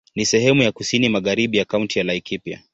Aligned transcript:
Ni 0.15 0.25
sehemu 0.25 0.61
ya 0.63 0.71
kusini 0.71 1.09
magharibi 1.09 1.57
ya 1.57 1.65
Kaunti 1.65 1.99
ya 1.99 2.05
Laikipia. 2.05 2.63